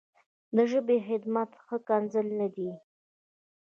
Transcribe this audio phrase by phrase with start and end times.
[0.55, 2.69] د ژبې خدمت ښکنځل نه دي.